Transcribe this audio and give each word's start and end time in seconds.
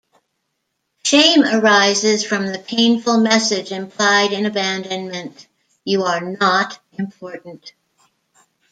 Shame 1.03 1.43
arises 1.43 2.23
from 2.23 2.47
the 2.47 2.57
painful 2.57 3.19
message 3.19 3.71
implied 3.71 4.33
in 4.33 4.47
abandonment: 4.47 5.45
You 5.85 6.01
are 6.05 6.19
not 6.21 6.79
important. 6.97 7.73